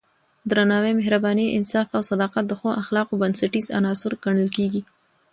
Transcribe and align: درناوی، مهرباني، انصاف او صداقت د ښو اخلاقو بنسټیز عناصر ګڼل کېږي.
درناوی، 0.49 0.93
مهرباني، 0.99 1.45
انصاف 1.57 1.87
او 1.95 2.01
صداقت 2.11 2.43
د 2.47 2.53
ښو 2.59 2.69
اخلاقو 2.81 3.19
بنسټیز 3.21 3.65
عناصر 3.79 4.11
ګڼل 4.23 4.49
کېږي. 4.57 4.81